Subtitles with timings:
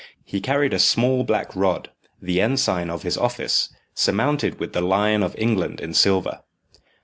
[0.25, 5.21] He carried a small black rod, the ensign of his office, surmounted with the lion
[5.21, 6.39] of England in silver.